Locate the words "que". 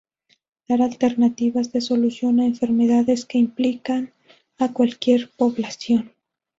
3.27-3.37